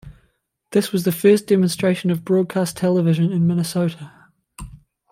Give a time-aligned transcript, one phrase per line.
[0.71, 4.11] This was the first demonstration of broadcast television in Minnesota.